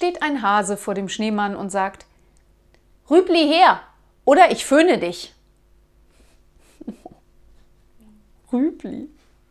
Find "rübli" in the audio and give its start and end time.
3.10-3.46, 8.50-9.10